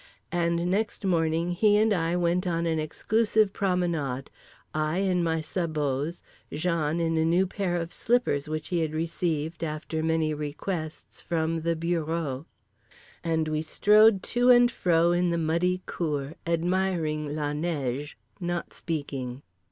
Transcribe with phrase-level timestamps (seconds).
[0.31, 4.31] And next morning he and I went on an exclusive promenade,
[4.73, 9.63] I in my sabots, Jean in a new pair of slippers which he had received
[9.63, 12.47] (after many requests) from the bureau.
[13.23, 19.43] And we strode to and fro in the muddy cour admiring la neige, not speaking.